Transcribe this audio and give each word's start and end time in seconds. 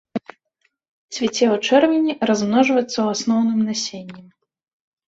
Цвіце 1.17 1.45
ў 1.49 1.59
чэрвені, 1.67 2.17
размножваецца 2.31 2.89
ў 2.89 3.07
асноўным 3.15 3.59
насеннем. 3.71 4.27